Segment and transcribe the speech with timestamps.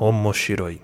[0.00, 0.80] Omoshiroi.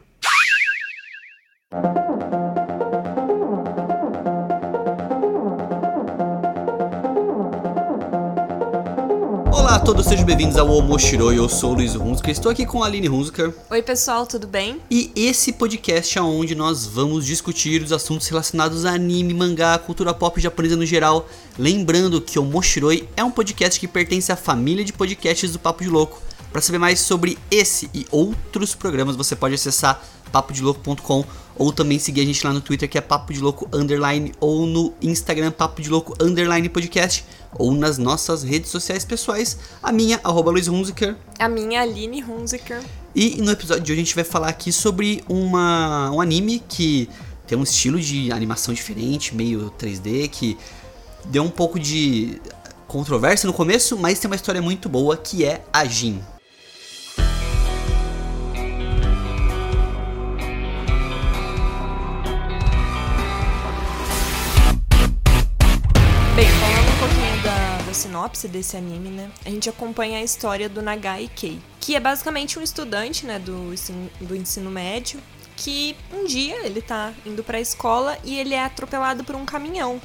[9.53, 11.39] Olá a todos, sejam bem-vindos ao Omoshiroi.
[11.39, 13.55] Eu sou o Luiz Hunziker, estou aqui com a Aline Hunziker.
[13.71, 14.81] Oi, pessoal, tudo bem?
[14.91, 20.13] E esse podcast é onde nós vamos discutir os assuntos relacionados a anime, mangá, cultura
[20.13, 21.29] pop japonesa no geral.
[21.57, 25.85] Lembrando que o Moshiroi é um podcast que pertence à família de podcasts do Papo
[25.85, 26.21] de Louco.
[26.55, 30.01] Para saber mais sobre esse e outros programas, você pode acessar
[30.31, 31.25] papodilouco.com
[31.57, 34.65] ou também seguir a gente lá no Twitter que é Papo de Louco Underline ou
[34.65, 37.25] no Instagram Papo de Louco Underline Podcast
[37.59, 41.17] ou nas nossas redes sociais pessoais, a minha, arroba Luiz Hunziker.
[41.41, 42.81] A minha, Aline Hunziker.
[43.17, 47.11] E no episódio de hoje a gente vai falar aqui sobre uma, um anime que
[47.49, 50.57] tem um estilo de animação diferente, meio 3D, que
[51.25, 52.41] deu um pouco de
[52.87, 56.23] controvérsia no começo, mas tem uma história muito boa que é a Jin.
[68.35, 69.31] Sinopse desse anime, né?
[69.45, 73.73] A gente acompanha a história do Nagai Kei, que é basicamente um estudante, né, do,
[73.73, 75.21] ensino- do ensino médio,
[75.57, 80.01] que um dia ele tá indo pra escola e ele é atropelado por um caminhão.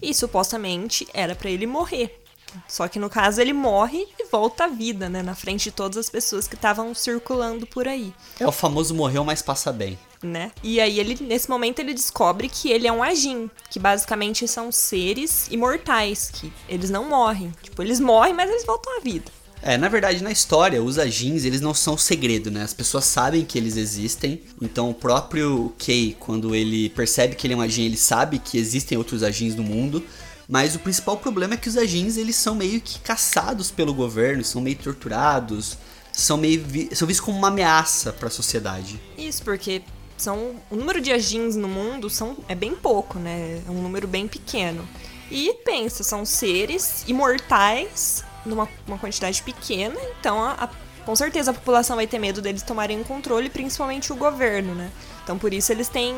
[0.00, 2.20] E supostamente era pra ele morrer.
[2.68, 5.22] Só que no caso ele morre e volta à vida, né?
[5.22, 8.14] Na frente de todas as pessoas que estavam circulando por aí.
[8.38, 9.98] É o famoso morreu, mas passa bem.
[10.26, 10.52] Né?
[10.62, 14.70] E aí ele nesse momento ele descobre que ele é um Ajin, que basicamente são
[14.72, 17.52] seres imortais, que eles não morrem.
[17.62, 19.30] Tipo, eles morrem, mas eles voltam à vida.
[19.66, 22.62] É, na verdade, na história, os Ajins, eles não são segredo, né?
[22.62, 24.42] As pessoas sabem que eles existem.
[24.60, 28.58] Então, o próprio Kei, quando ele percebe que ele é um Ajin, ele sabe que
[28.58, 30.04] existem outros Ajins no mundo.
[30.46, 34.44] Mas o principal problema é que os Ajins, eles são meio que caçados pelo governo,
[34.44, 35.78] são meio torturados,
[36.12, 39.00] são meio vi são vistos como uma ameaça para a sociedade.
[39.16, 39.82] Isso porque
[40.16, 43.62] são o número de Ajins no mundo são é bem pouco, né?
[43.66, 44.86] É um número bem pequeno.
[45.30, 50.70] E pensa, são seres imortais numa uma quantidade pequena, então a- a-
[51.04, 54.90] com certeza a população vai ter medo deles tomarem o controle, principalmente o governo, né?
[55.22, 56.14] Então por isso eles têm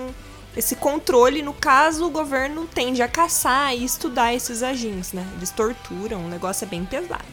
[0.56, 5.26] esse controle, no caso, o governo tende a caçar e estudar esses agins, né?
[5.36, 7.24] Eles torturam, o negócio é bem pesado.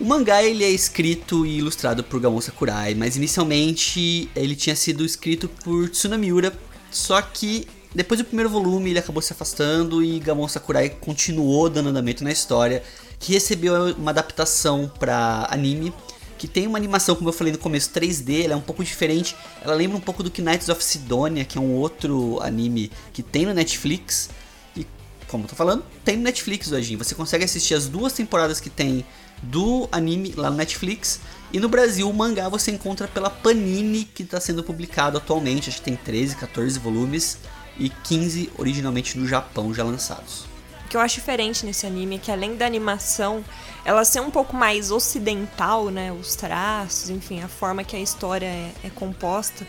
[0.00, 5.04] O mangá ele é escrito e ilustrado por Gamon Sakurai, mas inicialmente ele tinha sido
[5.04, 6.58] escrito por Tsunamiura,
[6.90, 11.90] só que depois do primeiro volume ele acabou se afastando e Gamon Sakurai continuou dando
[11.90, 12.82] andamento na história,
[13.18, 15.92] que recebeu uma adaptação para anime,
[16.38, 19.36] que tem uma animação, como eu falei no começo, 3D, ela é um pouco diferente,
[19.60, 23.44] ela lembra um pouco do Knights of Sidonia, que é um outro anime que tem
[23.44, 24.30] no Netflix,
[24.74, 24.86] e
[25.28, 26.96] como eu tô falando, tem no Netflix hoje.
[26.96, 29.04] Você consegue assistir as duas temporadas que tem
[29.42, 31.20] do anime lá no Netflix.
[31.52, 35.68] E no Brasil, o mangá você encontra pela Panini, que está sendo publicado atualmente.
[35.68, 37.38] Acho que tem 13, 14 volumes
[37.78, 40.44] e 15 originalmente no Japão já lançados.
[40.84, 43.44] O que eu acho diferente nesse anime é que além da animação,
[43.84, 46.12] ela ser um pouco mais ocidental, né?
[46.12, 49.66] Os traços, enfim, a forma que a história é, é composta.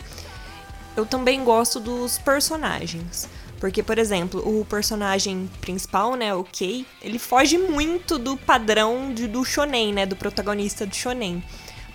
[0.96, 3.28] Eu também gosto dos personagens.
[3.62, 9.28] Porque, por exemplo, o personagem principal, né, o Kei, ele foge muito do padrão de-
[9.28, 11.40] do shonen, né, do protagonista do shonen.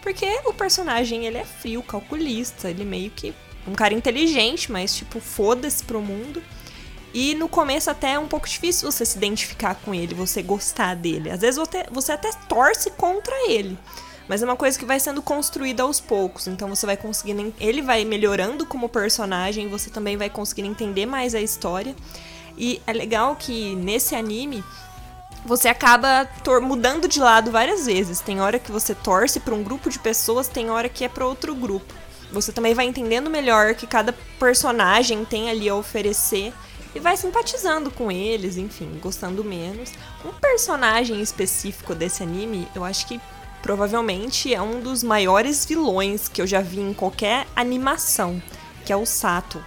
[0.01, 3.33] Porque o personagem, ele é frio, calculista, ele meio que
[3.67, 6.41] um cara inteligente, mas tipo, foda-se pro mundo.
[7.13, 10.95] E no começo até é um pouco difícil você se identificar com ele, você gostar
[10.95, 11.29] dele.
[11.29, 13.77] Às vezes você, você até torce contra ele.
[14.27, 16.47] Mas é uma coisa que vai sendo construída aos poucos.
[16.47, 17.53] Então você vai conseguindo.
[17.59, 21.95] Ele vai melhorando como personagem, você também vai conseguindo entender mais a história.
[22.57, 24.63] E é legal que nesse anime
[25.45, 26.27] você acaba
[26.61, 28.19] mudando de lado várias vezes.
[28.19, 31.25] Tem hora que você torce para um grupo de pessoas, tem hora que é para
[31.25, 31.93] outro grupo.
[32.31, 36.53] Você também vai entendendo melhor que cada personagem tem ali a oferecer
[36.93, 39.91] e vai simpatizando com eles, enfim, gostando menos.
[40.25, 43.21] Um personagem específico desse anime, eu acho que
[43.61, 48.41] provavelmente é um dos maiores vilões que eu já vi em qualquer animação,
[48.85, 49.63] que é o Sato.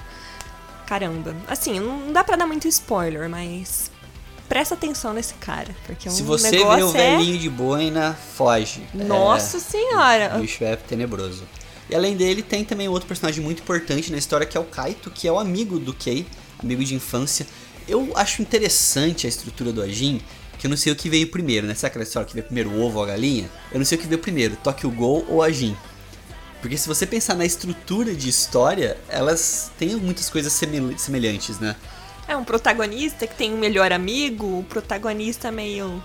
[0.87, 3.91] Caramba, assim, não dá pra dar muito spoiler, mas
[4.49, 7.17] presta atenção nesse cara, porque é um Se você vê o é...
[7.17, 8.83] velhinho de boina, foge.
[8.93, 10.37] Nossa É, senhora!
[10.37, 11.45] o bicho é tenebroso.
[11.89, 15.11] E além dele, tem também outro personagem muito importante na história que é o Kaito,
[15.11, 16.27] que é o amigo do Kei,
[16.63, 17.47] amigo de infância.
[17.89, 20.21] Eu acho interessante a estrutura do Ajin,
[20.61, 21.75] que eu não sei o que veio primeiro, né?
[21.75, 23.49] Sabe aquela história que veio primeiro o ovo ou a galinha?
[23.73, 25.75] Eu não sei o que veio primeiro, Tokyo Ghoul ou Ajin.
[26.61, 31.75] Porque se você pensar na estrutura de história, elas têm muitas coisas semel- semelhantes, né?
[32.29, 36.03] É um protagonista que tem um melhor amigo, o protagonista meio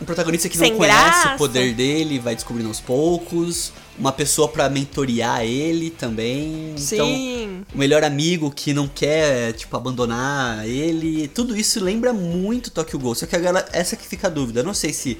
[0.00, 1.34] um protagonista que Sem não conhece graça.
[1.34, 3.72] o poder dele, vai descobrindo aos poucos.
[3.98, 6.74] Uma pessoa pra mentorear ele também.
[6.78, 7.64] Então, Sim.
[7.74, 11.28] o melhor amigo que não quer, tipo, abandonar ele.
[11.28, 13.14] Tudo isso lembra muito Tokyo Ghoul.
[13.14, 14.60] Só que agora, essa que fica a dúvida.
[14.60, 15.18] Eu não sei se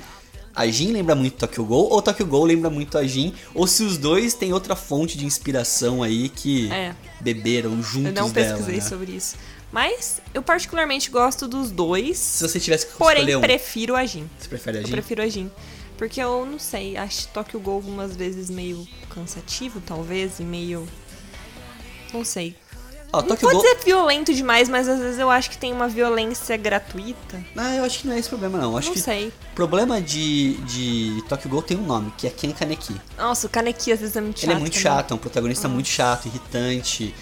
[0.55, 3.33] a Jin lembra muito Tokyo Ghoul ou Tokyo Ghoul lembra muito a Jin.
[3.55, 6.95] Ou se os dois têm outra fonte de inspiração aí que É.
[7.21, 8.57] beberam juntos Eu não dela.
[8.57, 8.81] pesquisei né?
[8.83, 9.37] sobre isso.
[9.77, 12.17] Mas eu particularmente gosto dos dois.
[12.17, 14.27] Se você tivesse que Porém, um, prefiro a Jin.
[14.39, 15.51] você prefere a Eu prefiro a Jin.
[15.99, 20.89] Porque eu não sei, acho Tokyo Ghoul algumas vezes meio cansativo, talvez, e meio.
[22.11, 22.57] Não sei.
[23.13, 23.61] Ó, não pode Ghoul...
[23.61, 27.45] ser violento demais, mas às vezes eu acho que tem uma violência gratuita.
[27.55, 28.73] Ah, eu acho que não é esse problema, não.
[28.73, 29.29] Eu Acho não que sei.
[29.29, 32.99] o problema de, de Tokyo Ghoul tem um nome, que é Ken Kaneki.
[33.19, 34.49] Nossa, o Kaneki às vezes é muito chato.
[34.49, 34.83] Ele é muito também.
[34.83, 37.15] chato, é um protagonista muito chato, irritante.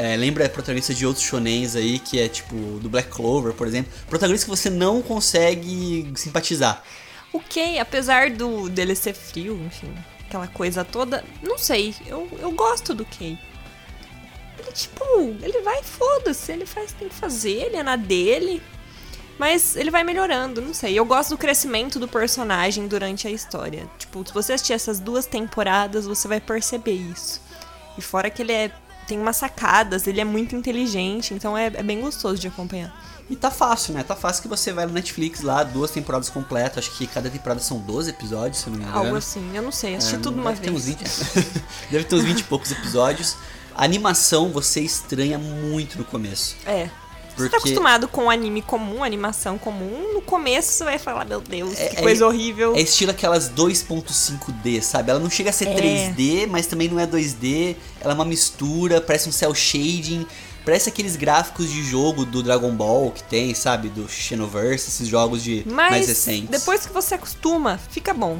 [0.00, 3.92] É, lembra protagonista de outros shonens aí, que é tipo do Black Clover, por exemplo.
[4.08, 6.84] Protagonista que você não consegue simpatizar.
[7.32, 9.92] O Kei, apesar do dele ser frio, enfim,
[10.24, 13.36] aquela coisa toda, não sei, eu, eu gosto do Kei.
[14.60, 15.04] Ele, tipo,
[15.42, 18.62] ele vai, foda-se, ele faz o que tem que fazer, ele é na dele.
[19.36, 20.96] Mas ele vai melhorando, não sei.
[20.96, 23.90] Eu gosto do crescimento do personagem durante a história.
[23.98, 27.42] Tipo, se você assistir essas duas temporadas, você vai perceber isso.
[27.96, 28.70] E fora que ele é,
[29.08, 32.94] tem umas sacadas, ele é muito inteligente, então é, é bem gostoso de acompanhar.
[33.30, 34.02] E tá fácil, né?
[34.02, 36.78] Tá fácil que você vai no Netflix lá, duas temporadas completas.
[36.86, 38.98] Acho que cada temporada são 12 episódios, se não me engano.
[38.98, 40.96] Algo assim, eu não sei, assisti É, tudo uma deve ter uns vez.
[41.34, 41.46] 20,
[41.90, 43.36] deve ter uns 20 e poucos episódios.
[43.74, 46.56] A animação você estranha muito no começo.
[46.64, 46.88] É.
[47.38, 51.40] Você tá Porque- acostumado com anime comum, animação comum, no começo você vai falar, meu
[51.40, 52.74] Deus, É- que coisa é- horrível.
[52.74, 55.10] É estilo aquelas 2.5D, sabe?
[55.10, 55.74] Ela não chega a ser É.
[55.74, 57.76] 3D, mas também não é 2D.
[58.00, 60.26] Ela é uma mistura, parece um cel shading.
[60.64, 63.88] Parece aqueles gráficos de jogo do Dragon Ball que tem, sabe?
[63.88, 66.50] Do Xenoverse, esses jogos de mais Mas recentes.
[66.50, 68.38] depois que você acostuma, fica bom.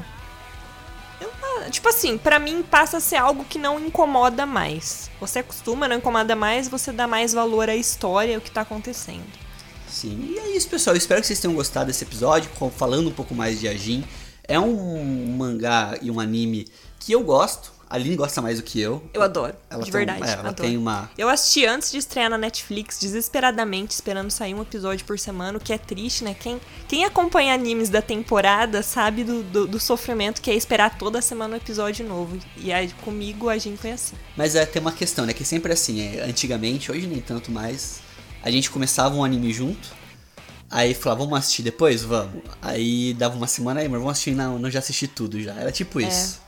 [1.70, 5.10] Tipo assim, pra mim passa a ser algo que não incomoda mais.
[5.20, 9.26] Você acostuma, não incomoda mais, você dá mais valor à história, ao que tá acontecendo.
[9.88, 10.94] Sim, e é isso, pessoal.
[10.94, 14.04] Eu espero que vocês tenham gostado desse episódio, falando um pouco mais de Ajin.
[14.44, 16.66] É um mangá e um anime
[16.98, 17.72] que eu gosto.
[17.90, 19.02] A Aline gosta mais do que eu.
[19.14, 20.22] Eu adoro, Ela de tem- verdade.
[20.22, 20.54] é, ela adoro.
[20.56, 21.10] tem uma.
[21.16, 25.60] Eu assisti antes de estrear na Netflix, desesperadamente, esperando sair um episódio por semana, o
[25.60, 26.34] que é triste, né?
[26.38, 31.22] Quem, quem acompanha animes da temporada sabe do, do, do sofrimento que é esperar toda
[31.22, 32.38] semana um episódio novo.
[32.58, 34.14] E aí, comigo, a gente foi assim.
[34.36, 35.32] Mas é, tem uma questão, né?
[35.32, 38.00] Que sempre é assim, é, antigamente, hoje nem tanto mais,
[38.42, 39.88] a gente começava um anime junto,
[40.70, 42.02] aí falava, vamos assistir depois?
[42.02, 42.42] Vamos.
[42.60, 45.54] Aí dava uma semana aí, mas vamos assistir, não, não já assisti tudo já.
[45.54, 46.34] Era tipo isso.
[46.34, 46.47] Eu não,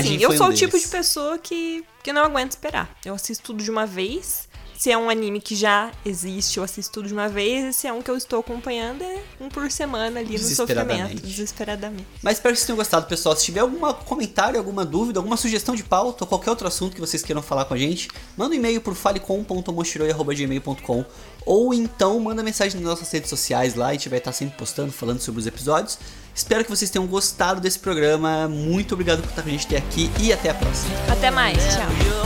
[0.00, 0.86] assim, eu sou um o tipo deles.
[0.86, 2.94] de pessoa que, que não aguenta esperar.
[3.04, 4.48] Eu assisto tudo de uma vez.
[4.76, 7.64] Se é um anime que já existe, eu assisto tudo de uma vez.
[7.64, 11.22] E se é um que eu estou acompanhando, é um por semana ali no sofrimento.
[11.22, 12.06] Desesperadamente.
[12.22, 13.36] Mas espero que vocês tenham gostado, pessoal.
[13.36, 17.00] Se tiver algum comentário, alguma dúvida, alguma sugestão de pauta ou qualquer outro assunto que
[17.00, 21.04] vocês queiram falar com a gente, manda um e-mail por falecom.mochiroi.gmail.com
[21.46, 24.92] ou então manda mensagem nas nossas redes sociais lá, a gente vai estar sempre postando,
[24.92, 25.98] falando sobre os episódios.
[26.34, 28.48] Espero que vocês tenham gostado desse programa.
[28.48, 30.94] Muito obrigado por estar com a gente até aqui e até a próxima.
[31.12, 32.23] Até mais, tchau.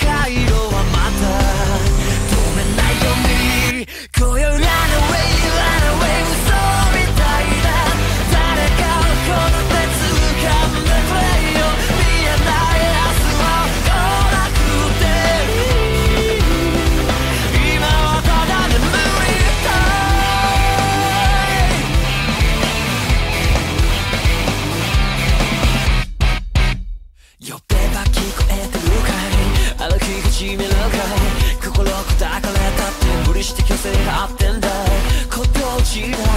[0.00, 1.26] 回路はまた
[2.30, 3.86] 止めないように
[4.18, 6.34] 今夜 run away run away 嘘
[6.92, 7.66] みたいだ
[8.32, 8.36] 誰
[8.78, 11.24] かをこの手掴んでくれ
[11.58, 11.62] よ
[11.98, 13.44] 見えない明日は
[13.82, 13.90] 来
[14.32, 14.60] なく
[14.98, 15.02] て
[15.44, 15.60] い
[17.66, 19.30] い今はただ眠り
[19.64, 19.70] た
[27.46, 28.41] い呼べば聞こ
[30.42, 30.74] 君らが
[31.62, 34.68] 心砕かれたって無理して虚勢張ってんだ
[35.32, 35.52] こっ
[35.84, 36.31] ちだ